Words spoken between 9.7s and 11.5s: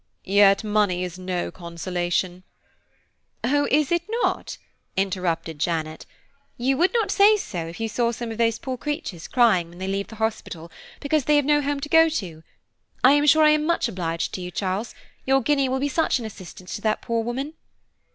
they leave the hospital because they have